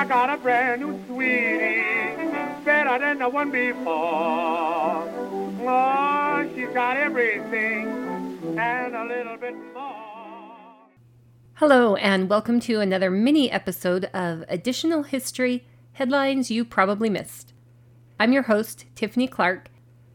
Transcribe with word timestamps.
I 0.00 0.06
got 0.06 0.30
a 0.30 0.38
brand 0.38 0.80
new 0.80 0.98
sweetie, 1.08 1.84
better 2.64 2.98
than 2.98 3.18
the 3.18 3.28
one 3.28 3.50
before. 3.50 3.84
Oh, 5.62 6.50
she's 6.54 6.70
got 6.70 6.96
everything 6.96 7.86
and 8.58 8.96
a 8.96 9.04
little 9.04 9.36
bit 9.36 9.54
more. 9.74 10.74
Hello, 11.52 11.96
and 11.96 12.30
welcome 12.30 12.60
to 12.60 12.80
another 12.80 13.10
mini 13.10 13.50
episode 13.50 14.06
of 14.14 14.42
Additional 14.48 15.02
History 15.02 15.66
Headlines 15.92 16.50
You 16.50 16.64
Probably 16.64 17.10
Missed. 17.10 17.52
I'm 18.18 18.32
your 18.32 18.44
host, 18.44 18.86
Tiffany 18.94 19.28
Clark, 19.28 19.68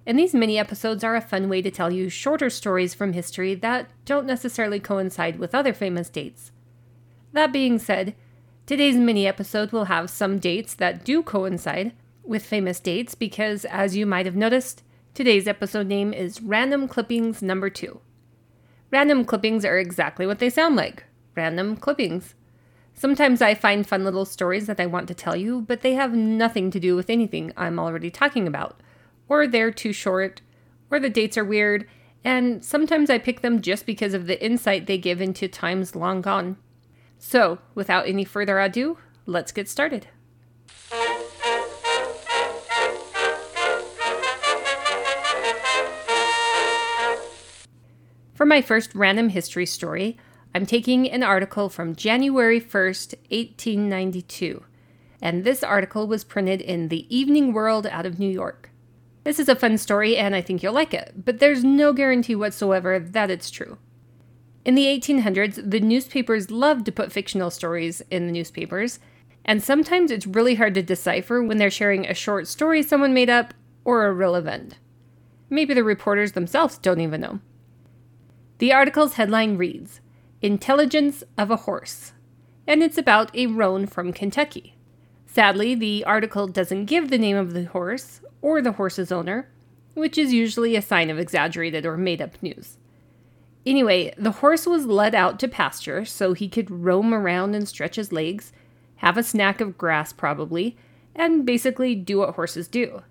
and 0.08 0.18
these 0.18 0.34
mini 0.34 0.58
episodes 0.58 1.04
are 1.04 1.16
a 1.16 1.22
fun 1.22 1.48
way 1.48 1.62
to 1.62 1.70
tell 1.70 1.94
you 1.94 2.10
shorter 2.10 2.50
stories 2.50 2.96
from 2.96 3.14
history 3.14 3.54
that 3.54 3.92
don't 4.04 4.26
necessarily 4.26 4.80
coincide 4.80 5.38
with 5.38 5.54
other 5.54 5.74
famous 5.74 6.10
dates. 6.10 6.52
That 7.34 7.54
being 7.54 7.78
said, 7.78 8.16
today's 8.66 8.96
mini 8.96 9.28
episode 9.28 9.72
will 9.72 9.86
have 9.86 10.10
some 10.10 10.40
dates 10.40 10.74
that 10.74 11.06
do 11.06 11.22
coincide 11.22 11.92
with 12.24 12.46
famous 12.46 12.80
dates 12.80 13.14
because, 13.14 13.64
as 13.66 13.96
you 13.96 14.06
might 14.06 14.26
have 14.26 14.36
noticed, 14.36 14.82
today's 15.14 15.48
episode 15.48 15.86
name 15.86 16.12
is 16.12 16.42
Random 16.42 16.88
Clippings 16.88 17.44
Number 17.44 17.70
2. 17.70 18.00
Random 18.92 19.24
clippings 19.24 19.66
are 19.66 19.78
exactly 19.78 20.26
what 20.26 20.40
they 20.40 20.50
sound 20.50 20.76
like 20.76 21.04
random 21.36 21.76
clippings. 21.76 22.34
Sometimes 22.94 23.42
I 23.42 23.54
find 23.54 23.86
fun 23.86 24.06
little 24.06 24.24
stories 24.24 24.68
that 24.68 24.80
I 24.80 24.86
want 24.86 25.10
to 25.10 25.14
tell 25.14 25.36
you, 25.36 25.62
but 25.62 25.82
they 25.82 25.94
have 25.96 26.14
nothing 26.14 26.72
to 26.72 26.80
do 26.80 26.96
with 26.96 27.10
anything 27.10 27.52
I'm 27.58 27.78
already 27.78 28.10
talking 28.10 28.48
about, 28.48 28.80
or 29.28 29.46
they're 29.46 29.70
too 29.70 29.92
short, 29.92 30.42
or 30.90 31.00
the 31.00 31.10
dates 31.10 31.38
are 31.38 31.44
weird, 31.44 31.88
and 32.24 32.64
sometimes 32.64 33.10
I 33.10 33.18
pick 33.18 33.42
them 33.42 33.62
just 33.62 33.86
because 33.86 34.14
of 34.14 34.28
the 34.28 34.44
insight 34.44 34.88
they 34.88 34.98
give 34.98 35.22
into 35.22 35.50
times 35.50 35.96
long 35.96 36.22
gone. 36.22 36.56
So, 37.28 37.58
without 37.74 38.08
any 38.08 38.24
further 38.24 38.60
ado, 38.60 39.00
let's 39.26 39.52
get 39.52 39.68
started. 39.68 40.06
For 48.36 48.46
my 48.46 48.62
first 48.62 48.94
random 48.94 49.30
history 49.30 49.66
story, 49.66 50.18
I'm 50.54 50.68
taking 50.68 51.10
an 51.10 51.24
article 51.24 51.68
from 51.68 51.96
January 51.96 52.62
1st, 52.62 53.16
1892, 53.32 54.64
and 55.20 55.44
this 55.44 55.64
article 55.64 56.06
was 56.06 56.24
printed 56.24 56.62
in 56.62 56.90
the 56.90 57.08
Evening 57.10 57.54
World 57.54 57.88
out 57.88 58.06
of 58.06 58.20
New 58.20 58.30
York. 58.30 58.70
This 59.24 59.40
is 59.40 59.50
a 59.50 59.56
fun 59.56 59.80
story 59.80 60.16
and 60.16 60.36
I 60.36 60.42
think 60.42 60.62
you'll 60.62 60.74
like 60.74 60.94
it, 60.94 61.26
but 61.26 61.40
there's 61.40 61.64
no 61.64 61.92
guarantee 61.92 62.36
whatsoever 62.36 63.00
that 63.00 63.32
it's 63.32 63.50
true. 63.50 63.80
In 64.66 64.74
the 64.74 64.86
1800s, 64.86 65.70
the 65.70 65.80
newspapers 65.80 66.50
loved 66.50 66.88
to 66.88 66.92
put 66.92 67.12
fictional 67.12 67.52
stories 67.52 68.02
in 68.10 68.26
the 68.26 68.34
newspapers, 68.34 69.00
and 69.46 69.62
sometimes 69.62 70.10
it's 70.10 70.26
really 70.26 70.56
hard 70.56 70.74
to 70.74 70.82
decipher 70.82 71.44
when 71.44 71.58
they're 71.58 71.70
sharing 71.70 72.08
a 72.08 72.16
short 72.16 72.48
story 72.48 72.82
someone 72.82 73.14
made 73.14 73.30
up 73.30 73.54
or 73.84 74.08
a 74.08 74.12
real 74.12 74.34
event. 74.34 74.80
Maybe 75.52 75.76
the 75.76 75.84
reporters 75.84 76.32
themselves 76.32 76.80
don't 76.80 77.00
even 77.00 77.22
know. 77.22 77.40
The 78.58 78.74
article's 78.74 79.14
headline 79.14 79.56
reads 79.56 80.02
Intelligence 80.42 81.24
of 81.38 81.52
a 81.52 81.58
Horse, 81.58 82.14
and 82.66 82.82
it's 82.82 82.98
about 82.98 83.36
a 83.36 83.46
roan 83.46 83.86
from 83.86 84.14
Kentucky. 84.14 84.76
Sadly, 85.28 85.76
the 85.76 86.04
article 86.06 86.48
doesn't 86.48 86.86
give 86.86 87.10
the 87.12 87.20
name 87.20 87.38
of 87.38 87.54
the 87.54 87.66
horse 87.66 88.22
or 88.42 88.64
the 88.64 88.72
horse's 88.72 89.12
owner, 89.12 89.48
which 89.94 90.18
is 90.18 90.34
usually 90.34 90.76
a 90.76 90.82
sign 90.82 91.12
of 91.12 91.20
exaggerated 91.20 91.86
or 91.86 91.98
made 91.98 92.22
up 92.22 92.42
news. 92.42 92.78
Anyway, 93.66 94.14
the 94.18 94.32
horse 94.32 94.68
was 94.68 94.86
led 94.86 95.16
out 95.16 95.40
to 95.40 95.48
pasture 95.48 96.06
so 96.06 96.34
he 96.34 96.48
could 96.48 96.70
roam 96.70 97.14
around 97.14 97.56
and 97.56 97.68
stretch 97.68 97.96
his 97.96 98.12
legs, 98.12 98.54
have 98.98 99.18
a 99.18 99.24
snack 99.24 99.60
of 99.60 99.78
grass 99.78 100.14
probably, 100.14 100.78
and 101.16 101.46
basically 101.46 101.96
do 101.96 102.20
what 102.20 102.36
horses 102.36 102.68
do. 102.68 103.02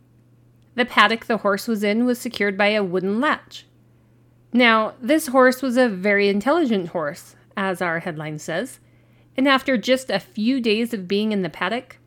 The 0.77 0.85
paddock 0.85 1.27
the 1.27 1.39
horse 1.39 1.67
was 1.67 1.83
in 1.83 2.05
was 2.05 2.19
secured 2.19 2.57
by 2.57 2.69
a 2.69 2.85
wooden 2.85 3.21
latch. 3.21 3.67
Now, 4.53 4.95
this 5.01 5.29
horse 5.29 5.63
was 5.63 5.77
a 5.77 5.89
very 5.89 6.29
intelligent 6.29 6.89
horse, 6.89 7.35
as 7.57 7.83
our 7.83 8.01
headline 8.01 8.39
says, 8.39 8.79
and 9.37 9.49
after 9.49 9.77
just 9.77 10.11
a 10.11 10.21
few 10.21 10.61
days 10.61 10.95
of 10.95 11.09
being 11.09 11.33
in 11.33 11.43
the 11.43 11.51
paddock, 11.51 11.99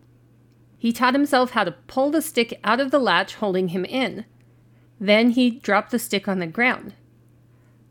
he 0.77 0.93
taught 0.93 1.13
himself 1.13 1.51
how 1.51 1.63
to 1.63 1.71
pull 1.87 2.11
the 2.11 2.21
stick 2.21 2.59
out 2.63 2.79
of 2.79 2.91
the 2.91 2.99
latch 2.99 3.35
holding 3.35 3.69
him 3.69 3.83
in. 3.83 4.25
Then 4.99 5.31
he 5.31 5.49
dropped 5.49 5.91
the 5.91 5.99
stick 5.99 6.27
on 6.27 6.39
the 6.39 6.47
ground. 6.47 6.93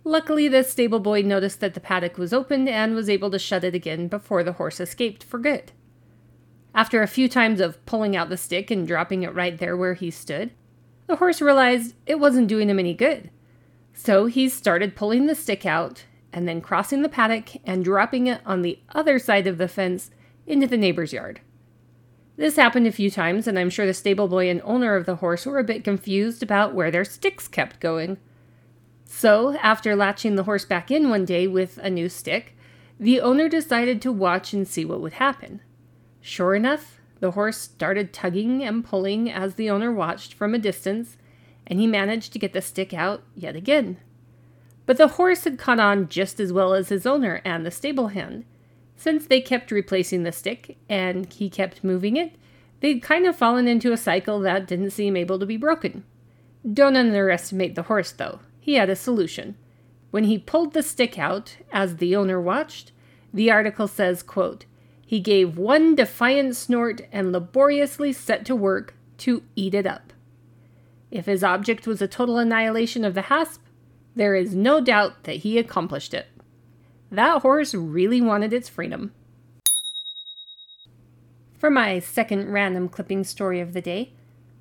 Luckily, 0.06 0.46
the 0.46 0.62
stable 0.62 1.00
boy 1.00 1.22
noticed 1.22 1.58
that 1.58 1.74
the 1.74 1.80
paddock 1.80 2.16
was 2.16 2.32
open 2.32 2.68
and 2.68 2.94
was 2.94 3.10
able 3.10 3.28
to 3.28 3.40
shut 3.40 3.64
it 3.64 3.74
again 3.74 4.06
before 4.06 4.44
the 4.44 4.52
horse 4.52 4.78
escaped 4.78 5.24
for 5.24 5.40
good. 5.40 5.72
After 6.72 7.02
a 7.02 7.08
few 7.08 7.28
times 7.28 7.60
of 7.60 7.84
pulling 7.86 8.14
out 8.14 8.28
the 8.28 8.36
stick 8.36 8.70
and 8.70 8.86
dropping 8.86 9.24
it 9.24 9.34
right 9.34 9.58
there 9.58 9.76
where 9.76 9.94
he 9.94 10.12
stood, 10.12 10.52
the 11.08 11.16
horse 11.16 11.40
realized 11.40 11.96
it 12.06 12.20
wasn't 12.20 12.46
doing 12.46 12.70
him 12.70 12.78
any 12.78 12.94
good. 12.94 13.30
So 13.94 14.26
he 14.26 14.48
started 14.48 14.94
pulling 14.94 15.26
the 15.26 15.34
stick 15.34 15.66
out 15.66 16.04
and 16.32 16.46
then 16.46 16.60
crossing 16.60 17.02
the 17.02 17.08
paddock 17.08 17.56
and 17.64 17.84
dropping 17.84 18.28
it 18.28 18.40
on 18.46 18.62
the 18.62 18.78
other 18.90 19.18
side 19.18 19.48
of 19.48 19.58
the 19.58 19.66
fence 19.66 20.12
into 20.46 20.68
the 20.68 20.76
neighbor's 20.76 21.12
yard. 21.12 21.40
This 22.36 22.54
happened 22.54 22.86
a 22.86 22.92
few 22.92 23.10
times, 23.10 23.48
and 23.48 23.58
I'm 23.58 23.70
sure 23.70 23.86
the 23.86 23.92
stable 23.92 24.28
boy 24.28 24.48
and 24.48 24.62
owner 24.62 24.94
of 24.94 25.04
the 25.04 25.16
horse 25.16 25.46
were 25.46 25.58
a 25.58 25.64
bit 25.64 25.82
confused 25.82 26.44
about 26.44 26.74
where 26.74 26.92
their 26.92 27.04
sticks 27.04 27.48
kept 27.48 27.80
going. 27.80 28.18
So, 29.08 29.56
after 29.58 29.94
latching 29.94 30.34
the 30.34 30.42
horse 30.42 30.64
back 30.64 30.90
in 30.90 31.08
one 31.08 31.24
day 31.24 31.46
with 31.46 31.78
a 31.78 31.88
new 31.88 32.08
stick, 32.08 32.56
the 32.98 33.20
owner 33.20 33.48
decided 33.48 34.02
to 34.02 34.12
watch 34.12 34.52
and 34.52 34.66
see 34.66 34.84
what 34.84 35.00
would 35.00 35.14
happen. 35.14 35.60
Sure 36.20 36.54
enough, 36.54 37.00
the 37.20 37.30
horse 37.30 37.56
started 37.56 38.12
tugging 38.12 38.62
and 38.62 38.84
pulling 38.84 39.30
as 39.30 39.54
the 39.54 39.70
owner 39.70 39.92
watched 39.92 40.34
from 40.34 40.54
a 40.54 40.58
distance, 40.58 41.16
and 41.66 41.78
he 41.78 41.86
managed 41.86 42.32
to 42.32 42.38
get 42.38 42.52
the 42.52 42.60
stick 42.60 42.92
out 42.92 43.22
yet 43.34 43.54
again. 43.54 43.98
But 44.86 44.98
the 44.98 45.08
horse 45.08 45.44
had 45.44 45.58
caught 45.58 45.80
on 45.80 46.08
just 46.08 46.40
as 46.40 46.52
well 46.52 46.74
as 46.74 46.88
his 46.88 47.06
owner 47.06 47.40
and 47.44 47.64
the 47.64 47.70
stable 47.70 48.08
hand. 48.08 48.44
Since 48.96 49.26
they 49.26 49.40
kept 49.40 49.70
replacing 49.70 50.24
the 50.24 50.32
stick 50.32 50.78
and 50.88 51.32
he 51.32 51.48
kept 51.48 51.84
moving 51.84 52.16
it, 52.16 52.34
they'd 52.80 53.02
kind 53.02 53.26
of 53.26 53.36
fallen 53.36 53.68
into 53.68 53.92
a 53.92 53.96
cycle 53.96 54.40
that 54.40 54.66
didn't 54.66 54.90
seem 54.90 55.16
able 55.16 55.38
to 55.38 55.46
be 55.46 55.56
broken. 55.56 56.04
Don't 56.70 56.96
underestimate 56.96 57.74
the 57.74 57.82
horse, 57.82 58.12
though 58.12 58.40
he 58.66 58.74
had 58.74 58.90
a 58.90 58.96
solution. 58.96 59.54
When 60.10 60.24
he 60.24 60.38
pulled 60.38 60.72
the 60.72 60.82
stick 60.82 61.20
out, 61.20 61.56
as 61.70 61.98
the 61.98 62.16
owner 62.16 62.40
watched, 62.40 62.90
the 63.32 63.48
article 63.48 63.86
says, 63.86 64.24
quote, 64.24 64.64
he 65.06 65.20
gave 65.20 65.56
one 65.56 65.94
defiant 65.94 66.56
snort 66.56 67.02
and 67.12 67.30
laboriously 67.30 68.12
set 68.12 68.44
to 68.46 68.56
work 68.56 68.96
to 69.18 69.44
eat 69.54 69.72
it 69.72 69.86
up. 69.86 70.12
If 71.12 71.26
his 71.26 71.44
object 71.44 71.86
was 71.86 72.02
a 72.02 72.08
total 72.08 72.38
annihilation 72.38 73.04
of 73.04 73.14
the 73.14 73.22
hasp, 73.22 73.62
there 74.16 74.34
is 74.34 74.52
no 74.52 74.80
doubt 74.80 75.22
that 75.22 75.36
he 75.36 75.58
accomplished 75.58 76.12
it. 76.12 76.26
That 77.08 77.42
horse 77.42 77.72
really 77.72 78.20
wanted 78.20 78.52
its 78.52 78.68
freedom. 78.68 79.12
For 81.56 81.70
my 81.70 82.00
second 82.00 82.50
random 82.50 82.88
clipping 82.88 83.22
story 83.22 83.60
of 83.60 83.74
the 83.74 83.80
day, 83.80 84.14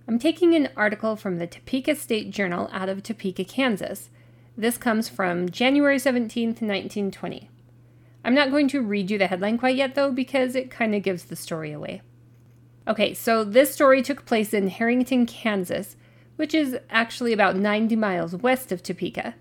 I'm 0.07 0.19
taking 0.19 0.53
an 0.53 0.69
article 0.77 1.15
from 1.15 1.39
the 1.39 1.47
Topeka 1.47 1.95
State 1.95 2.29
Journal 2.29 2.69
out 2.71 2.89
of 2.89 3.01
Topeka, 3.01 3.43
Kansas. 3.43 4.11
This 4.55 4.77
comes 4.77 5.09
from 5.09 5.49
January 5.49 5.97
17th, 5.97 6.61
1920. 6.61 7.49
I'm 8.23 8.35
not 8.35 8.51
going 8.51 8.67
to 8.67 8.81
read 8.81 9.09
you 9.09 9.17
the 9.17 9.25
headline 9.25 9.57
quite 9.57 9.75
yet, 9.75 9.95
though, 9.95 10.11
because 10.11 10.55
it 10.55 10.69
kind 10.69 10.93
of 10.93 11.01
gives 11.01 11.25
the 11.25 11.35
story 11.35 11.71
away. 11.71 12.03
Okay, 12.87 13.15
so 13.15 13.43
this 13.43 13.73
story 13.73 14.03
took 14.03 14.27
place 14.27 14.53
in 14.53 14.69
Herington, 14.69 15.25
Kansas, 15.25 15.95
which 16.35 16.53
is 16.53 16.77
actually 16.91 17.33
about 17.33 17.55
90 17.55 17.95
miles 17.95 18.35
west 18.35 18.71
of 18.71 18.83
Topeka. 18.83 19.33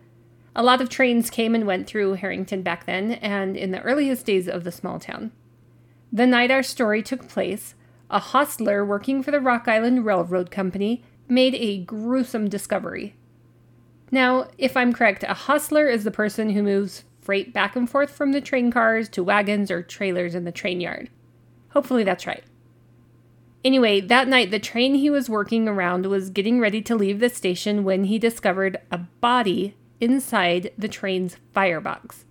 A 0.57 0.63
lot 0.63 0.81
of 0.81 0.89
trains 0.89 1.29
came 1.29 1.55
and 1.55 1.67
went 1.67 1.87
through 1.87 2.15
Herington 2.15 2.63
back 2.63 2.87
then 2.87 3.13
and 3.15 3.55
in 3.55 3.71
the 3.71 3.83
earliest 3.83 4.25
days 4.25 4.49
of 4.49 4.65
the 4.65 4.73
small 4.73 4.99
town. 4.99 5.31
The 6.11 6.27
night 6.27 6.51
our 6.51 6.63
story 6.63 7.03
took 7.03 7.29
place, 7.29 7.75
a 8.11 8.19
hostler 8.19 8.85
working 8.85 9.23
for 9.23 9.31
the 9.31 9.41
Rock 9.41 9.67
Island 9.67 10.05
Railroad 10.05 10.51
Company 10.51 11.03
made 11.29 11.55
a 11.55 11.85
gruesome 11.85 12.49
discovery. 12.49 13.15
Now, 14.11 14.49
if 14.59 14.77
I'm 14.77 14.93
correct, 14.93 15.25
a 15.25 15.35
hostler 15.35 15.89
is 15.89 16.05
the 16.05 16.11
person 16.11 16.51
who 16.51 16.63
moves 16.63 17.05
freight 17.21 17.53
back 17.53 17.75
and 17.75 17.89
forth 17.89 18.11
from 18.11 18.33
the 18.33 18.41
train 18.41 18.71
cars 18.71 19.09
to 19.11 19.25
wagons 19.25 19.71
or 19.71 19.83
trailers 19.83 20.35
in 20.35 20.45
the 20.45 20.53
train 20.53 20.81
yard. 20.81 21.11
Hopefully 21.71 22.05
that's 22.05 22.27
right. 22.27 22.45
Anyway, 23.65 24.01
that 24.01 24.29
night 24.29 24.51
the 24.51 24.59
train 24.59 24.95
he 24.95 25.09
was 25.09 25.31
working 25.31 25.67
around 25.67 26.05
was 26.07 26.29
getting 26.29 26.61
ready 26.61 26.83
to 26.83 26.95
leave 26.95 27.19
the 27.19 27.31
station 27.31 27.83
when 27.83 28.05
he 28.05 28.19
discovered 28.19 28.77
a 28.91 28.99
body 28.99 29.75
inside 30.01 30.71
the 30.77 30.89
train's 30.89 31.39
firebox. 31.53 32.27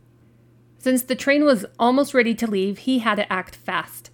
Since 0.77 1.03
the 1.03 1.15
train 1.15 1.43
was 1.43 1.65
almost 1.79 2.13
ready 2.13 2.35
to 2.35 2.45
leave, 2.45 2.79
he 2.79 2.99
had 2.99 3.15
to 3.15 3.33
act 3.33 3.55
fast. 3.55 4.11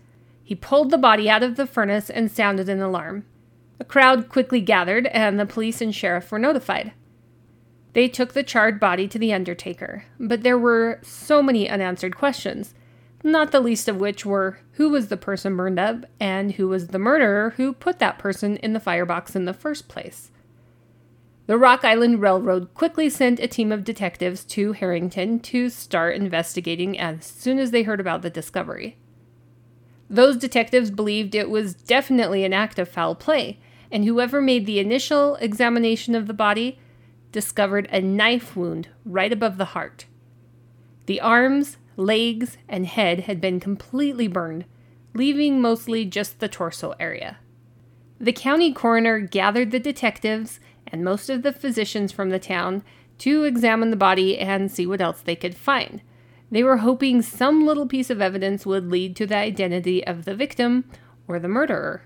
He 0.49 0.55
pulled 0.55 0.89
the 0.89 0.97
body 0.97 1.29
out 1.29 1.43
of 1.43 1.57
the 1.57 1.67
furnace 1.67 2.09
and 2.09 2.31
sounded 2.31 2.69
an 2.69 2.81
alarm. 2.81 3.23
A 3.79 3.83
crowd 3.83 4.29
quickly 4.29 4.61
gathered, 4.61 5.05
and 5.05 5.39
the 5.39 5.45
police 5.45 5.79
and 5.79 5.93
sheriff 5.93 6.31
were 6.31 6.39
notified. 6.39 6.91
They 7.93 8.07
took 8.07 8.33
the 8.33 8.41
charred 8.41 8.79
body 8.79 9.07
to 9.09 9.19
the 9.19 9.31
undertaker, 9.31 10.05
but 10.19 10.41
there 10.41 10.57
were 10.57 11.01
so 11.03 11.43
many 11.43 11.69
unanswered 11.69 12.17
questions 12.17 12.73
not 13.23 13.51
the 13.51 13.59
least 13.59 13.87
of 13.87 13.97
which 13.97 14.25
were 14.25 14.57
who 14.71 14.89
was 14.89 15.09
the 15.09 15.17
person 15.17 15.55
burned 15.55 15.77
up 15.77 16.07
and 16.19 16.53
who 16.53 16.67
was 16.67 16.87
the 16.87 16.97
murderer 16.97 17.51
who 17.57 17.71
put 17.71 17.99
that 17.99 18.17
person 18.17 18.57
in 18.57 18.73
the 18.73 18.79
firebox 18.79 19.35
in 19.35 19.45
the 19.45 19.53
first 19.53 19.87
place. 19.87 20.31
The 21.45 21.59
Rock 21.59 21.85
Island 21.85 22.23
Railroad 22.23 22.73
quickly 22.73 23.07
sent 23.07 23.39
a 23.39 23.47
team 23.47 23.71
of 23.71 23.83
detectives 23.83 24.43
to 24.45 24.73
Herington 24.73 25.41
to 25.43 25.69
start 25.69 26.15
investigating 26.15 26.97
as 26.97 27.23
soon 27.23 27.59
as 27.59 27.69
they 27.69 27.83
heard 27.83 27.99
about 27.99 28.23
the 28.23 28.31
discovery. 28.31 28.97
Those 30.09 30.37
detectives 30.37 30.89
believed 30.89 31.35
it 31.35 31.49
was 31.49 31.75
definitely 31.75 32.43
an 32.43 32.53
act 32.53 32.79
of 32.79 32.89
foul 32.89 33.15
play, 33.15 33.59
and 33.91 34.05
whoever 34.05 34.41
made 34.41 34.65
the 34.65 34.79
initial 34.79 35.35
examination 35.35 36.15
of 36.15 36.27
the 36.27 36.33
body 36.33 36.79
discovered 37.31 37.87
a 37.91 38.01
knife 38.01 38.55
wound 38.55 38.87
right 39.05 39.31
above 39.31 39.57
the 39.57 39.65
heart. 39.65 40.05
The 41.05 41.21
arms, 41.21 41.77
legs, 41.95 42.57
and 42.67 42.85
head 42.85 43.21
had 43.21 43.39
been 43.39 43.59
completely 43.59 44.27
burned, 44.27 44.65
leaving 45.13 45.61
mostly 45.61 46.05
just 46.05 46.39
the 46.39 46.47
torso 46.47 46.95
area. 46.99 47.37
The 48.19 48.33
county 48.33 48.73
coroner 48.73 49.19
gathered 49.19 49.71
the 49.71 49.79
detectives 49.79 50.59
and 50.87 51.03
most 51.03 51.29
of 51.29 51.43
the 51.43 51.53
physicians 51.53 52.11
from 52.11 52.29
the 52.29 52.39
town 52.39 52.83
to 53.19 53.43
examine 53.43 53.91
the 53.91 53.95
body 53.95 54.37
and 54.37 54.71
see 54.71 54.85
what 54.85 55.01
else 55.01 55.21
they 55.21 55.35
could 55.35 55.55
find. 55.55 56.01
They 56.51 56.63
were 56.63 56.77
hoping 56.77 57.21
some 57.21 57.65
little 57.65 57.85
piece 57.85 58.09
of 58.09 58.21
evidence 58.21 58.65
would 58.65 58.89
lead 58.89 59.15
to 59.17 59.27
the 59.27 59.37
identity 59.37 60.05
of 60.05 60.25
the 60.25 60.35
victim 60.35 60.85
or 61.27 61.39
the 61.39 61.47
murderer. 61.47 62.03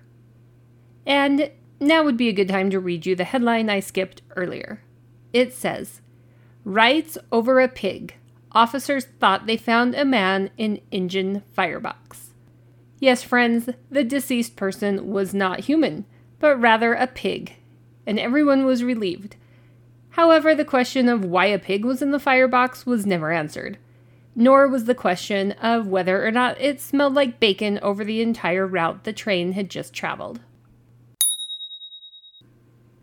And 1.05 1.51
now 1.79 2.03
would 2.03 2.17
be 2.17 2.29
a 2.29 2.33
good 2.33 2.49
time 2.49 2.69
to 2.71 2.79
read 2.79 3.05
you 3.05 3.15
the 3.15 3.23
headline 3.23 3.69
I 3.69 3.79
skipped 3.79 4.21
earlier. 4.35 4.81
It 5.31 5.53
says, 5.53 6.01
Rights 6.65 7.17
over 7.31 7.59
a 7.59 7.67
pig 7.67 8.15
officers 8.53 9.05
thought 9.19 9.45
they 9.45 9.57
found 9.57 9.95
a 9.95 10.05
man 10.05 10.49
in 10.57 10.79
engine 10.91 11.43
firebox. 11.53 12.33
Yes, 12.99 13.23
friends, 13.23 13.69
the 13.89 14.03
deceased 14.03 14.55
person 14.55 15.09
was 15.11 15.33
not 15.33 15.61
human, 15.61 16.05
but 16.39 16.59
rather 16.59 16.93
a 16.93 17.07
pig, 17.07 17.55
and 18.05 18.19
everyone 18.19 18.65
was 18.65 18.83
relieved. 18.83 19.35
However, 20.11 20.53
the 20.53 20.63
question 20.63 21.09
of 21.09 21.25
why 21.25 21.47
a 21.47 21.59
pig 21.59 21.83
was 21.83 22.01
in 22.01 22.11
the 22.11 22.19
firebox 22.19 22.85
was 22.85 23.05
never 23.05 23.31
answered, 23.31 23.77
nor 24.35 24.67
was 24.67 24.85
the 24.85 24.95
question 24.95 25.51
of 25.53 25.87
whether 25.87 26.25
or 26.25 26.31
not 26.31 26.59
it 26.59 26.81
smelled 26.81 27.13
like 27.13 27.39
bacon 27.39 27.79
over 27.81 28.03
the 28.03 28.21
entire 28.21 28.65
route 28.65 29.03
the 29.03 29.13
train 29.13 29.53
had 29.53 29.69
just 29.69 29.93
traveled. 29.93 30.39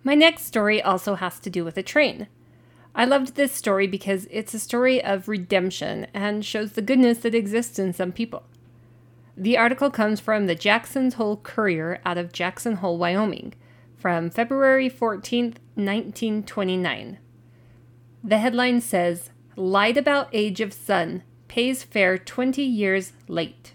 My 0.03 0.15
next 0.15 0.47
story 0.47 0.82
also 0.82 1.15
has 1.15 1.38
to 1.41 1.50
do 1.50 1.65
with 1.65 1.77
a 1.77 1.82
train. 1.82 2.27
I 2.94 3.05
loved 3.05 3.37
this 3.37 3.53
story 3.53 3.87
because 3.87 4.27
it's 4.31 4.55
a 4.55 4.59
story 4.59 5.03
of 5.03 5.29
redemption 5.29 6.06
and 6.12 6.44
shows 6.44 6.73
the 6.73 6.82
goodness 6.82 7.19
that 7.19 7.35
exists 7.35 7.79
in 7.79 7.93
some 7.93 8.11
people. 8.11 8.43
The 9.37 9.56
article 9.56 9.91
comes 9.91 10.21
from 10.21 10.47
the 10.47 10.55
Jackson's 10.55 11.15
Hole 11.15 11.37
Courier 11.37 12.00
out 12.05 12.19
of 12.19 12.33
Jackson 12.33 12.76
Hole, 12.76 12.99
Wyoming, 12.99 13.55
from 13.97 14.31
February 14.31 14.91
14th, 14.91 15.56
1929. 15.76 17.19
The 18.25 18.38
headline 18.38 18.81
says, 18.81 19.31
Lied 19.56 19.97
about 19.97 20.29
age 20.32 20.61
of 20.61 20.73
son, 20.73 21.23
pays 21.49 21.82
fare 21.82 22.17
20 22.17 22.62
years 22.62 23.12
late. 23.26 23.75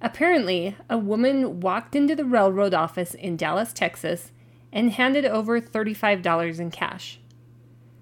Apparently, 0.00 0.76
a 0.88 0.98
woman 0.98 1.60
walked 1.60 1.94
into 1.94 2.16
the 2.16 2.24
railroad 2.24 2.74
office 2.74 3.14
in 3.14 3.36
Dallas, 3.36 3.72
Texas, 3.72 4.32
and 4.72 4.92
handed 4.92 5.24
over 5.24 5.60
$35 5.60 6.58
in 6.58 6.70
cash. 6.70 7.20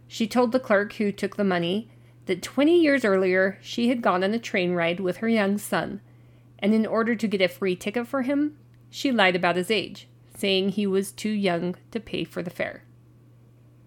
She 0.06 0.26
told 0.26 0.52
the 0.52 0.60
clerk 0.60 0.94
who 0.94 1.10
took 1.10 1.36
the 1.36 1.44
money 1.44 1.90
that 2.26 2.42
20 2.42 2.80
years 2.80 3.04
earlier 3.04 3.58
she 3.60 3.88
had 3.88 4.02
gone 4.02 4.22
on 4.22 4.32
a 4.32 4.38
train 4.38 4.72
ride 4.72 5.00
with 5.00 5.18
her 5.18 5.28
young 5.28 5.58
son, 5.58 6.00
and 6.58 6.72
in 6.72 6.86
order 6.86 7.14
to 7.14 7.28
get 7.28 7.42
a 7.42 7.48
free 7.48 7.74
ticket 7.74 8.06
for 8.06 8.22
him, 8.22 8.56
she 8.88 9.10
lied 9.10 9.34
about 9.34 9.56
his 9.56 9.70
age, 9.70 10.08
saying 10.34 10.70
he 10.70 10.86
was 10.86 11.10
too 11.10 11.30
young 11.30 11.74
to 11.90 11.98
pay 11.98 12.24
for 12.24 12.42
the 12.42 12.50
fare. 12.50 12.84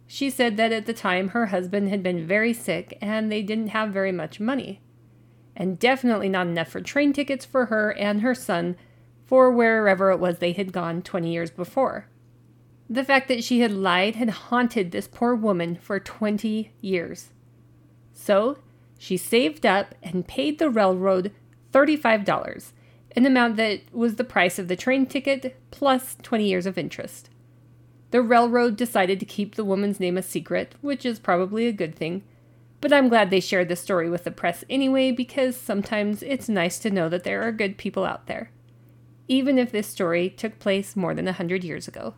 She 0.07 0.29
said 0.29 0.57
that 0.57 0.71
at 0.71 0.85
the 0.85 0.93
time 0.93 1.29
her 1.29 1.47
husband 1.47 1.89
had 1.89 2.03
been 2.03 2.27
very 2.27 2.53
sick 2.53 2.97
and 3.01 3.31
they 3.31 3.41
didn't 3.41 3.69
have 3.69 3.89
very 3.89 4.11
much 4.11 4.39
money, 4.39 4.81
and 5.55 5.79
definitely 5.79 6.29
not 6.29 6.47
enough 6.47 6.69
for 6.69 6.81
train 6.81 7.13
tickets 7.13 7.45
for 7.45 7.65
her 7.67 7.91
and 7.93 8.21
her 8.21 8.35
son 8.35 8.75
for 9.25 9.51
wherever 9.51 10.11
it 10.11 10.19
was 10.19 10.37
they 10.37 10.51
had 10.51 10.71
gone 10.71 11.01
20 11.01 11.31
years 11.31 11.49
before. 11.49 12.07
The 12.87 13.03
fact 13.03 13.27
that 13.29 13.43
she 13.43 13.61
had 13.61 13.71
lied 13.71 14.15
had 14.15 14.29
haunted 14.29 14.91
this 14.91 15.07
poor 15.07 15.33
woman 15.33 15.75
for 15.75 15.99
20 15.99 16.71
years. 16.81 17.31
So, 18.13 18.59
she 18.99 19.17
saved 19.17 19.65
up 19.65 19.95
and 20.03 20.27
paid 20.27 20.59
the 20.59 20.69
railroad 20.69 21.31
$35, 21.73 22.71
an 23.15 23.25
amount 23.25 23.55
that 23.57 23.81
was 23.91 24.15
the 24.15 24.23
price 24.23 24.59
of 24.59 24.67
the 24.67 24.75
train 24.75 25.05
ticket 25.05 25.55
plus 25.71 26.15
20 26.21 26.47
years 26.47 26.65
of 26.65 26.77
interest. 26.77 27.29
The 28.11 28.21
railroad 28.21 28.77
decided 28.77 29.19
to 29.19 29.25
keep 29.25 29.55
the 29.55 29.65
woman's 29.65 29.99
name 29.99 30.17
a 30.17 30.21
secret, 30.21 30.75
which 30.81 31.05
is 31.05 31.19
probably 31.19 31.67
a 31.67 31.73
good 31.73 31.95
thing. 31.95 32.23
But 32.81 32.93
I'm 32.93 33.09
glad 33.09 33.29
they 33.29 33.39
shared 33.39 33.69
the 33.69 33.75
story 33.75 34.09
with 34.09 34.25
the 34.25 34.31
press 34.31 34.63
anyway, 34.69 35.11
because 35.11 35.57
sometimes 35.57 36.21
it's 36.21 36.47
nice 36.47 36.77
to 36.79 36.91
know 36.91 37.09
that 37.09 37.23
there 37.23 37.41
are 37.41 37.51
good 37.51 37.77
people 37.77 38.05
out 38.05 38.27
there, 38.27 38.51
even 39.27 39.57
if 39.57 39.71
this 39.71 39.87
story 39.87 40.29
took 40.29 40.59
place 40.59 40.95
more 40.95 41.13
than 41.13 41.27
a 41.27 41.33
hundred 41.33 41.63
years 41.63 41.87
ago. 41.87 42.13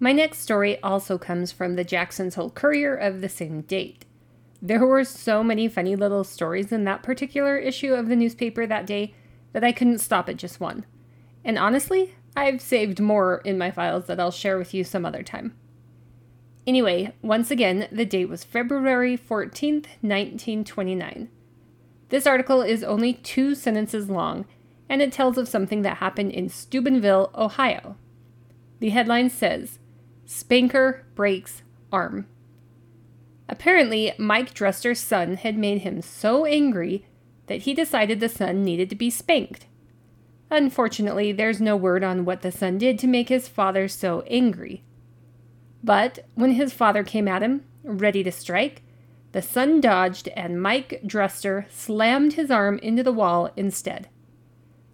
My 0.00 0.12
next 0.12 0.40
story 0.40 0.82
also 0.82 1.18
comes 1.18 1.52
from 1.52 1.76
the 1.76 1.84
Jackson's 1.84 2.34
Hole 2.34 2.50
Courier 2.50 2.96
of 2.96 3.20
the 3.20 3.28
same 3.28 3.60
date. 3.60 4.04
There 4.60 4.86
were 4.86 5.04
so 5.04 5.44
many 5.44 5.68
funny 5.68 5.94
little 5.94 6.24
stories 6.24 6.72
in 6.72 6.84
that 6.84 7.02
particular 7.02 7.56
issue 7.58 7.94
of 7.94 8.08
the 8.08 8.16
newspaper 8.16 8.66
that 8.66 8.86
day 8.86 9.14
that 9.52 9.62
I 9.62 9.72
couldn't 9.72 9.98
stop 9.98 10.28
at 10.28 10.38
just 10.38 10.58
one. 10.58 10.86
And 11.44 11.58
honestly, 11.58 12.14
I've 12.36 12.60
saved 12.60 13.00
more 13.00 13.38
in 13.44 13.58
my 13.58 13.70
files 13.70 14.06
that 14.06 14.18
I'll 14.18 14.30
share 14.30 14.58
with 14.58 14.72
you 14.72 14.84
some 14.84 15.04
other 15.04 15.22
time. 15.22 15.54
Anyway, 16.66 17.12
once 17.22 17.50
again, 17.50 17.88
the 17.90 18.06
date 18.06 18.28
was 18.28 18.44
February 18.44 19.18
14th, 19.18 19.86
1929. 20.00 21.28
This 22.08 22.26
article 22.26 22.62
is 22.62 22.84
only 22.84 23.14
two 23.14 23.54
sentences 23.54 24.08
long, 24.08 24.44
and 24.88 25.02
it 25.02 25.12
tells 25.12 25.38
of 25.38 25.48
something 25.48 25.82
that 25.82 25.96
happened 25.96 26.32
in 26.32 26.48
Steubenville, 26.48 27.30
Ohio. 27.34 27.96
The 28.78 28.90
headline 28.90 29.30
says 29.30 29.78
Spanker 30.24 31.04
breaks 31.14 31.62
arm. 31.90 32.26
Apparently, 33.48 34.12
Mike 34.18 34.54
Druster's 34.54 35.00
son 35.00 35.36
had 35.36 35.58
made 35.58 35.82
him 35.82 36.00
so 36.00 36.46
angry 36.46 37.06
that 37.46 37.62
he 37.62 37.74
decided 37.74 38.20
the 38.20 38.28
son 38.28 38.62
needed 38.62 38.88
to 38.90 38.96
be 38.96 39.10
spanked. 39.10 39.66
Unfortunately, 40.52 41.32
there's 41.32 41.62
no 41.62 41.78
word 41.78 42.04
on 42.04 42.26
what 42.26 42.42
the 42.42 42.52
son 42.52 42.76
did 42.76 42.98
to 42.98 43.06
make 43.06 43.30
his 43.30 43.48
father 43.48 43.88
so 43.88 44.20
angry. 44.26 44.82
But 45.82 46.26
when 46.34 46.52
his 46.52 46.74
father 46.74 47.02
came 47.02 47.26
at 47.26 47.42
him, 47.42 47.64
ready 47.82 48.22
to 48.22 48.30
strike, 48.30 48.82
the 49.32 49.40
son 49.40 49.80
dodged 49.80 50.28
and 50.36 50.60
Mike 50.60 51.00
Druster 51.06 51.64
slammed 51.70 52.34
his 52.34 52.50
arm 52.50 52.78
into 52.80 53.02
the 53.02 53.14
wall 53.14 53.50
instead. 53.56 54.10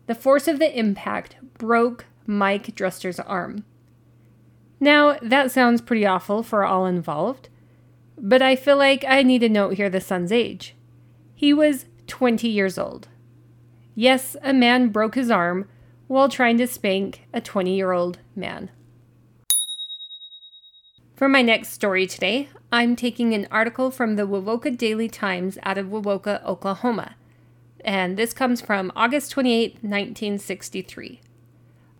The 0.06 0.14
force 0.14 0.46
of 0.46 0.60
the 0.60 0.78
impact 0.78 1.34
broke 1.58 2.06
Mike 2.24 2.76
Druster's 2.76 3.18
arm. 3.18 3.64
Now, 4.78 5.18
that 5.20 5.50
sounds 5.50 5.80
pretty 5.80 6.06
awful 6.06 6.44
for 6.44 6.64
all 6.64 6.86
involved, 6.86 7.48
but 8.16 8.40
I 8.40 8.54
feel 8.54 8.76
like 8.76 9.04
I 9.08 9.24
need 9.24 9.40
to 9.40 9.48
note 9.48 9.74
here 9.74 9.90
the 9.90 10.00
son's 10.00 10.30
age. 10.30 10.76
He 11.34 11.52
was 11.52 11.86
20 12.06 12.46
years 12.46 12.78
old. 12.78 13.08
Yes, 14.00 14.36
a 14.44 14.52
man 14.52 14.90
broke 14.90 15.16
his 15.16 15.28
arm 15.28 15.66
while 16.06 16.28
trying 16.28 16.56
to 16.58 16.68
spank 16.68 17.26
a 17.34 17.40
20 17.40 17.74
year 17.74 17.90
old 17.90 18.20
man. 18.36 18.70
For 21.16 21.28
my 21.28 21.42
next 21.42 21.70
story 21.70 22.06
today, 22.06 22.48
I'm 22.70 22.94
taking 22.94 23.34
an 23.34 23.48
article 23.50 23.90
from 23.90 24.14
the 24.14 24.22
Wewoka 24.22 24.78
Daily 24.78 25.08
Times 25.08 25.58
out 25.64 25.78
of 25.78 25.88
Wewoka, 25.88 26.40
Oklahoma. 26.44 27.16
And 27.84 28.16
this 28.16 28.32
comes 28.32 28.60
from 28.60 28.92
August 28.94 29.32
28, 29.32 29.82
1963. 29.82 31.20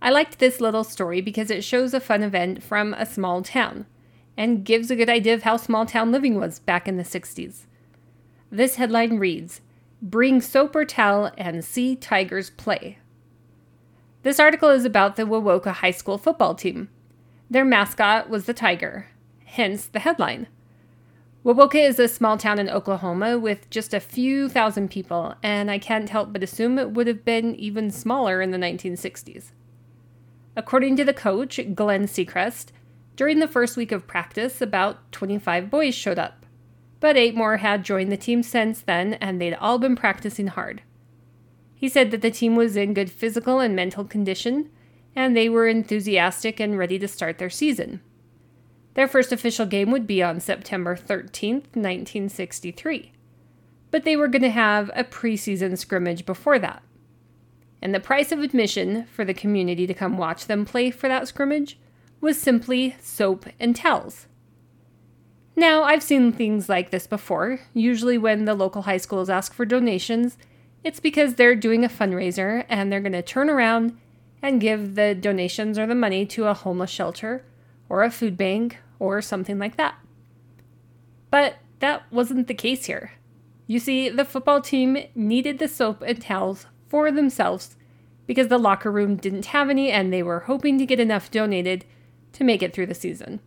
I 0.00 0.10
liked 0.10 0.38
this 0.38 0.60
little 0.60 0.84
story 0.84 1.20
because 1.20 1.50
it 1.50 1.64
shows 1.64 1.92
a 1.92 1.98
fun 1.98 2.22
event 2.22 2.62
from 2.62 2.94
a 2.94 3.04
small 3.04 3.42
town 3.42 3.86
and 4.36 4.64
gives 4.64 4.92
a 4.92 4.94
good 4.94 5.10
idea 5.10 5.34
of 5.34 5.42
how 5.42 5.56
small 5.56 5.84
town 5.84 6.12
living 6.12 6.36
was 6.36 6.60
back 6.60 6.86
in 6.86 6.96
the 6.96 7.02
60s. 7.02 7.62
This 8.52 8.76
headline 8.76 9.18
reads 9.18 9.62
Bring 10.00 10.40
soap 10.40 10.76
or 10.76 10.84
towel 10.84 11.32
and 11.36 11.64
see 11.64 11.96
Tigers 11.96 12.50
play. 12.50 12.98
This 14.22 14.38
article 14.38 14.70
is 14.70 14.84
about 14.84 15.16
the 15.16 15.24
Wewoka 15.24 15.72
High 15.72 15.90
School 15.90 16.18
football 16.18 16.54
team. 16.54 16.88
Their 17.50 17.64
mascot 17.64 18.28
was 18.28 18.44
the 18.46 18.54
tiger, 18.54 19.08
hence 19.44 19.86
the 19.86 20.00
headline. 20.00 20.46
Wewoka 21.44 21.76
is 21.76 21.98
a 21.98 22.08
small 22.08 22.36
town 22.36 22.58
in 22.58 22.68
Oklahoma 22.68 23.38
with 23.38 23.70
just 23.70 23.94
a 23.94 24.00
few 24.00 24.48
thousand 24.48 24.90
people, 24.90 25.34
and 25.42 25.70
I 25.70 25.78
can't 25.78 26.10
help 26.10 26.32
but 26.32 26.42
assume 26.42 26.78
it 26.78 26.90
would 26.90 27.06
have 27.06 27.24
been 27.24 27.54
even 27.56 27.90
smaller 27.90 28.42
in 28.42 28.50
the 28.50 28.58
1960s. 28.58 29.52
According 30.56 30.96
to 30.96 31.04
the 31.04 31.14
coach, 31.14 31.60
Glenn 31.74 32.06
Seacrest, 32.06 32.66
during 33.16 33.38
the 33.38 33.48
first 33.48 33.76
week 33.76 33.92
of 33.92 34.06
practice, 34.06 34.60
about 34.60 35.10
25 35.10 35.70
boys 35.70 35.94
showed 35.94 36.18
up. 36.18 36.37
But 37.00 37.16
eight 37.16 37.34
more 37.34 37.58
had 37.58 37.84
joined 37.84 38.10
the 38.10 38.16
team 38.16 38.42
since 38.42 38.80
then, 38.80 39.14
and 39.14 39.40
they'd 39.40 39.54
all 39.54 39.78
been 39.78 39.96
practicing 39.96 40.48
hard. 40.48 40.82
He 41.74 41.88
said 41.88 42.10
that 42.10 42.22
the 42.22 42.30
team 42.30 42.56
was 42.56 42.76
in 42.76 42.94
good 42.94 43.10
physical 43.10 43.60
and 43.60 43.76
mental 43.76 44.04
condition, 44.04 44.70
and 45.14 45.36
they 45.36 45.48
were 45.48 45.68
enthusiastic 45.68 46.58
and 46.58 46.76
ready 46.76 46.98
to 46.98 47.08
start 47.08 47.38
their 47.38 47.50
season. 47.50 48.00
Their 48.94 49.06
first 49.06 49.30
official 49.30 49.64
game 49.64 49.92
would 49.92 50.06
be 50.06 50.22
on 50.22 50.40
September 50.40 50.96
13th, 50.96 51.66
1963. 51.74 53.12
But 53.92 54.04
they 54.04 54.16
were 54.16 54.26
going 54.26 54.42
to 54.42 54.50
have 54.50 54.90
a 54.94 55.04
preseason 55.04 55.78
scrimmage 55.78 56.26
before 56.26 56.58
that. 56.58 56.82
And 57.80 57.94
the 57.94 58.00
price 58.00 58.32
of 58.32 58.40
admission 58.40 59.06
for 59.06 59.24
the 59.24 59.34
community 59.34 59.86
to 59.86 59.94
come 59.94 60.18
watch 60.18 60.46
them 60.46 60.64
play 60.64 60.90
for 60.90 61.06
that 61.06 61.28
scrimmage 61.28 61.78
was 62.20 62.40
simply 62.40 62.96
soap 63.00 63.46
and 63.60 63.76
towels. 63.76 64.26
Now, 65.58 65.82
I've 65.82 66.04
seen 66.04 66.30
things 66.30 66.68
like 66.68 66.90
this 66.90 67.08
before. 67.08 67.58
Usually, 67.74 68.16
when 68.16 68.44
the 68.44 68.54
local 68.54 68.82
high 68.82 68.98
schools 68.98 69.28
ask 69.28 69.52
for 69.52 69.64
donations, 69.66 70.38
it's 70.84 71.00
because 71.00 71.34
they're 71.34 71.56
doing 71.56 71.84
a 71.84 71.88
fundraiser 71.88 72.64
and 72.68 72.92
they're 72.92 73.00
going 73.00 73.10
to 73.10 73.22
turn 73.22 73.50
around 73.50 73.98
and 74.40 74.60
give 74.60 74.94
the 74.94 75.16
donations 75.16 75.76
or 75.76 75.84
the 75.84 75.96
money 75.96 76.24
to 76.26 76.46
a 76.46 76.54
homeless 76.54 76.90
shelter 76.90 77.44
or 77.88 78.04
a 78.04 78.10
food 78.12 78.36
bank 78.36 78.78
or 79.00 79.20
something 79.20 79.58
like 79.58 79.76
that. 79.76 79.96
But 81.28 81.56
that 81.80 82.04
wasn't 82.12 82.46
the 82.46 82.54
case 82.54 82.84
here. 82.84 83.14
You 83.66 83.80
see, 83.80 84.08
the 84.08 84.24
football 84.24 84.60
team 84.60 84.96
needed 85.16 85.58
the 85.58 85.66
soap 85.66 86.02
and 86.02 86.22
towels 86.22 86.66
for 86.86 87.10
themselves 87.10 87.74
because 88.28 88.46
the 88.46 88.58
locker 88.58 88.92
room 88.92 89.16
didn't 89.16 89.46
have 89.46 89.70
any 89.70 89.90
and 89.90 90.12
they 90.12 90.22
were 90.22 90.38
hoping 90.38 90.78
to 90.78 90.86
get 90.86 91.00
enough 91.00 91.32
donated 91.32 91.84
to 92.34 92.44
make 92.44 92.62
it 92.62 92.72
through 92.72 92.86
the 92.86 92.94
season. 92.94 93.40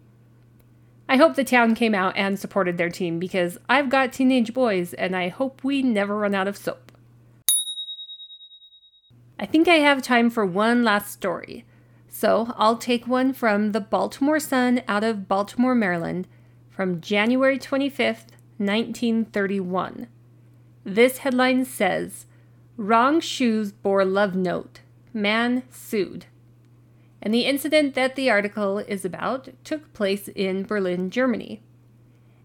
I 1.12 1.18
hope 1.18 1.36
the 1.36 1.44
town 1.44 1.76
came 1.76 1.94
out 1.94 2.16
and 2.16 2.40
supported 2.40 2.78
their 2.78 2.90
team 2.90 3.20
because 3.20 3.58
I've 3.68 3.90
got 3.90 4.14
teenage 4.14 4.54
boys 4.54 4.94
and 4.94 5.14
I 5.14 5.28
hope 5.28 5.62
we 5.62 5.84
never 5.84 6.16
run 6.16 6.34
out 6.34 6.48
of 6.48 6.56
soap. 6.56 6.94
I 9.38 9.46
think 9.46 9.68
I 9.68 9.80
have 9.80 10.02
time 10.02 10.30
for 10.30 10.46
one 10.46 10.86
last 10.86 11.12
story. 11.12 11.66
So 12.08 12.54
I'll 12.56 12.78
take 12.78 13.08
one 13.08 13.34
from 13.34 13.74
the 13.74 13.82
Baltimore 13.82 14.40
Sun 14.40 14.84
out 14.88 15.04
of 15.04 15.28
Baltimore, 15.28 15.76
Maryland, 15.76 16.30
from 16.70 17.02
January 17.02 17.60
25th, 17.60 18.32
1931. 18.58 20.08
This 20.86 21.18
headline 21.18 21.66
says 21.66 22.26
Wrong 22.78 23.20
shoes 23.20 23.74
bore 23.74 24.06
love 24.06 24.34
note. 24.34 24.80
Man 25.14 25.64
sued. 25.70 26.28
And 27.22 27.34
the 27.34 27.46
incident 27.46 27.94
that 27.94 28.16
the 28.16 28.30
article 28.30 28.80
is 28.80 29.06
about 29.06 29.50
took 29.64 29.94
place 29.94 30.28
in 30.30 30.64
Berlin, 30.64 31.10
Germany. 31.10 31.62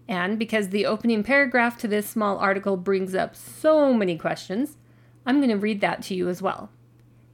And 0.07 0.37
because 0.37 0.69
the 0.69 0.85
opening 0.85 1.23
paragraph 1.23 1.77
to 1.79 1.87
this 1.87 2.07
small 2.07 2.37
article 2.37 2.77
brings 2.77 3.15
up 3.15 3.35
so 3.35 3.93
many 3.93 4.17
questions, 4.17 4.77
I'm 5.25 5.39
going 5.39 5.49
to 5.49 5.57
read 5.57 5.81
that 5.81 6.01
to 6.03 6.15
you 6.15 6.29
as 6.29 6.41
well. 6.41 6.69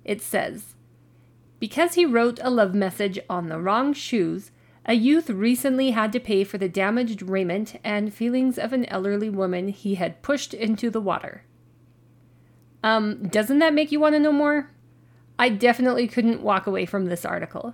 It 0.03 0.21
says, 0.21 0.75
because 1.59 1.93
he 1.93 2.05
wrote 2.05 2.39
a 2.41 2.50
love 2.50 2.73
message 2.73 3.19
on 3.29 3.47
the 3.47 3.59
wrong 3.59 3.93
shoes, 3.93 4.51
a 4.85 4.95
youth 4.95 5.29
recently 5.29 5.91
had 5.91 6.12
to 6.12 6.19
pay 6.19 6.43
for 6.43 6.57
the 6.57 6.67
damaged 6.67 7.21
raiment 7.21 7.79
and 7.85 8.13
feelings 8.13 8.57
of 8.57 8.73
an 8.73 8.85
elderly 8.88 9.29
woman 9.29 9.69
he 9.69 9.95
had 9.95 10.21
pushed 10.21 10.53
into 10.53 10.89
the 10.89 11.00
water. 11.00 11.43
Um, 12.83 13.27
doesn't 13.27 13.59
that 13.59 13.73
make 13.73 13.93
you 13.93 14.00
want 14.00 14.13
to 14.13 14.19
know 14.19 14.33
more? 14.33 14.71
I 15.38 15.50
definitely 15.50 16.08
couldn't 16.08 16.42
walk 16.42 16.68
away 16.68 16.86
from 16.86 17.06
this 17.06 17.25
article. 17.25 17.74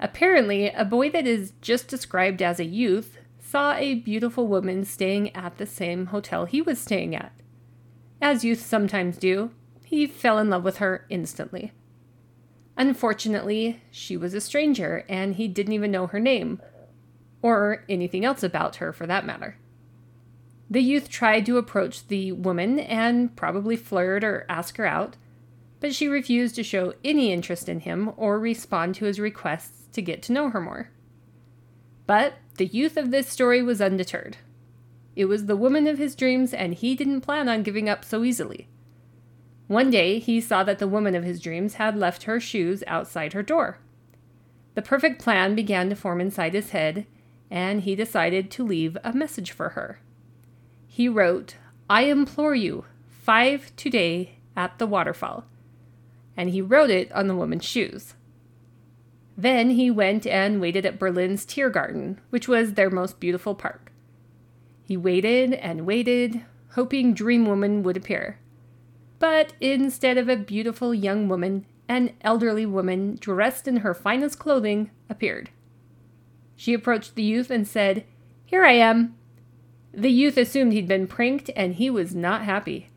Apparently, 0.00 0.68
a 0.68 0.84
boy 0.84 1.10
that 1.10 1.26
is 1.26 1.52
just 1.60 1.88
described 1.88 2.42
as 2.42 2.60
a 2.60 2.64
youth 2.64 3.18
saw 3.38 3.74
a 3.74 3.94
beautiful 3.94 4.46
woman 4.46 4.84
staying 4.84 5.34
at 5.34 5.56
the 5.58 5.66
same 5.66 6.06
hotel 6.06 6.44
he 6.44 6.60
was 6.60 6.80
staying 6.80 7.16
at. 7.16 7.32
As 8.20 8.44
youths 8.44 8.66
sometimes 8.66 9.16
do, 9.16 9.50
he 9.84 10.06
fell 10.06 10.38
in 10.38 10.50
love 10.50 10.64
with 10.64 10.78
her 10.78 11.06
instantly. 11.08 11.72
Unfortunately, 12.76 13.80
she 13.90 14.16
was 14.16 14.34
a 14.34 14.40
stranger 14.40 15.04
and 15.08 15.34
he 15.34 15.48
didn't 15.48 15.72
even 15.72 15.90
know 15.90 16.06
her 16.06 16.20
name, 16.20 16.60
or 17.42 17.84
anything 17.88 18.24
else 18.24 18.42
about 18.42 18.76
her 18.76 18.92
for 18.92 19.06
that 19.06 19.24
matter. 19.24 19.56
The 20.70 20.82
youth 20.82 21.08
tried 21.08 21.46
to 21.46 21.56
approach 21.56 22.06
the 22.06 22.32
woman 22.32 22.78
and 22.78 23.34
probably 23.34 23.76
flirt 23.76 24.22
or 24.22 24.44
ask 24.48 24.76
her 24.76 24.86
out, 24.86 25.16
but 25.80 25.94
she 25.94 26.08
refused 26.08 26.54
to 26.56 26.62
show 26.62 26.94
any 27.04 27.32
interest 27.32 27.68
in 27.68 27.80
him 27.80 28.12
or 28.16 28.38
respond 28.38 28.94
to 28.94 29.04
his 29.04 29.20
requests 29.20 29.88
to 29.92 30.02
get 30.02 30.22
to 30.22 30.32
know 30.32 30.50
her 30.50 30.60
more. 30.60 30.90
But 32.06 32.34
the 32.56 32.66
youth 32.66 32.96
of 32.96 33.10
this 33.10 33.28
story 33.28 33.62
was 33.62 33.80
undeterred. 33.80 34.38
It 35.14 35.26
was 35.26 35.46
the 35.46 35.56
woman 35.56 35.86
of 35.86 35.98
his 35.98 36.14
dreams, 36.14 36.54
and 36.54 36.74
he 36.74 36.94
didn't 36.94 37.22
plan 37.22 37.48
on 37.48 37.62
giving 37.62 37.88
up 37.88 38.04
so 38.04 38.24
easily. 38.24 38.68
One 39.66 39.90
day, 39.90 40.18
he 40.18 40.40
saw 40.40 40.64
that 40.64 40.78
the 40.78 40.88
woman 40.88 41.14
of 41.14 41.24
his 41.24 41.40
dreams 41.40 41.74
had 41.74 41.96
left 41.96 42.22
her 42.22 42.40
shoes 42.40 42.82
outside 42.86 43.32
her 43.32 43.42
door. 43.42 43.78
The 44.74 44.82
perfect 44.82 45.20
plan 45.20 45.54
began 45.54 45.90
to 45.90 45.96
form 45.96 46.20
inside 46.20 46.54
his 46.54 46.70
head, 46.70 47.06
and 47.50 47.82
he 47.82 47.94
decided 47.94 48.50
to 48.52 48.64
leave 48.64 48.96
a 49.04 49.12
message 49.12 49.50
for 49.50 49.70
her. 49.70 49.98
He 50.86 51.08
wrote, 51.08 51.56
I 51.90 52.02
implore 52.02 52.54
you, 52.54 52.84
five 53.08 53.74
today 53.76 54.36
at 54.56 54.78
the 54.78 54.86
waterfall. 54.86 55.44
And 56.38 56.48
he 56.50 56.62
wrote 56.62 56.88
it 56.88 57.12
on 57.12 57.26
the 57.26 57.34
woman's 57.34 57.66
shoes. 57.66 58.14
Then 59.36 59.70
he 59.70 59.90
went 59.90 60.26
and 60.26 60.60
waited 60.60 60.86
at 60.86 60.98
Berlin's 60.98 61.44
Tiergarten, 61.44 62.18
which 62.30 62.48
was 62.48 62.74
their 62.74 62.90
most 62.90 63.20
beautiful 63.20 63.54
park. 63.54 63.92
He 64.82 64.96
waited 64.96 65.52
and 65.52 65.84
waited, 65.84 66.44
hoping 66.70 67.12
Dream 67.12 67.44
Woman 67.44 67.82
would 67.82 67.96
appear. 67.96 68.38
But 69.18 69.52
instead 69.60 70.16
of 70.16 70.28
a 70.28 70.36
beautiful 70.36 70.94
young 70.94 71.28
woman, 71.28 71.66
an 71.88 72.14
elderly 72.20 72.66
woman 72.66 73.16
dressed 73.20 73.66
in 73.66 73.78
her 73.78 73.94
finest 73.94 74.38
clothing 74.38 74.90
appeared. 75.10 75.50
She 76.56 76.72
approached 76.74 77.14
the 77.14 77.22
youth 77.22 77.50
and 77.50 77.66
said, 77.66 78.04
Here 78.44 78.64
I 78.64 78.72
am. 78.72 79.16
The 79.92 80.10
youth 80.10 80.36
assumed 80.36 80.72
he'd 80.72 80.88
been 80.88 81.06
pranked 81.06 81.50
and 81.56 81.74
he 81.74 81.90
was 81.90 82.14
not 82.14 82.42
happy. 82.42 82.90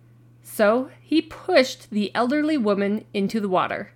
So 0.61 0.91
he 1.01 1.23
pushed 1.23 1.89
the 1.89 2.13
elderly 2.13 2.55
woman 2.55 3.05
into 3.15 3.39
the 3.39 3.49
water. 3.49 3.93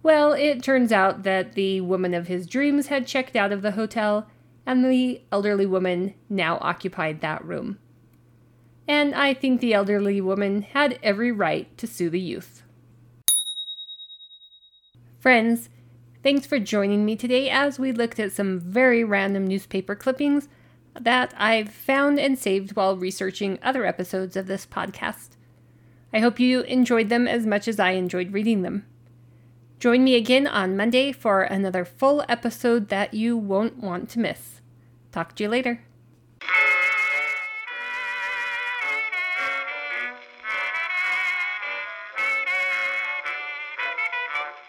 Well, 0.00 0.32
it 0.32 0.62
turns 0.62 0.92
out 0.92 1.24
that 1.24 1.54
the 1.54 1.80
woman 1.80 2.14
of 2.14 2.28
his 2.28 2.46
dreams 2.46 2.86
had 2.86 3.08
checked 3.08 3.34
out 3.34 3.50
of 3.50 3.60
the 3.60 3.72
hotel, 3.72 4.28
and 4.64 4.84
the 4.84 5.22
elderly 5.32 5.66
woman 5.66 6.14
now 6.28 6.58
occupied 6.60 7.20
that 7.22 7.44
room 7.44 7.78
and 8.86 9.14
I 9.14 9.34
think 9.34 9.60
the 9.60 9.74
elderly 9.74 10.20
woman 10.20 10.62
had 10.62 11.00
every 11.02 11.32
right 11.32 11.76
to 11.78 11.86
sue 11.86 12.10
the 12.10 12.20
youth. 12.20 12.62
Friends, 15.18 15.68
thanks 16.22 16.46
for 16.46 16.60
joining 16.60 17.04
me 17.04 17.16
today 17.16 17.48
as 17.50 17.78
we 17.78 17.90
looked 17.90 18.20
at 18.20 18.32
some 18.32 18.60
very 18.60 19.02
random 19.02 19.46
newspaper 19.46 19.96
clippings 19.96 20.48
that 21.00 21.34
I've 21.36 21.70
found 21.70 22.18
and 22.18 22.38
saved 22.38 22.76
while 22.76 22.96
researching 22.96 23.58
other 23.62 23.84
episodes 23.84 24.36
of 24.36 24.46
this 24.46 24.66
podcast. 24.66 25.30
I 26.12 26.20
hope 26.20 26.38
you 26.38 26.60
enjoyed 26.62 27.08
them 27.08 27.26
as 27.26 27.46
much 27.46 27.66
as 27.66 27.80
I 27.80 27.92
enjoyed 27.92 28.32
reading 28.32 28.62
them. 28.62 28.86
Join 29.80 30.04
me 30.04 30.14
again 30.14 30.46
on 30.46 30.76
Monday 30.76 31.12
for 31.12 31.42
another 31.42 31.84
full 31.84 32.24
episode 32.28 32.88
that 32.88 33.12
you 33.12 33.36
won't 33.36 33.78
want 33.78 34.08
to 34.10 34.20
miss. 34.20 34.60
Talk 35.10 35.34
to 35.36 35.42
you 35.42 35.48
later. 35.48 35.82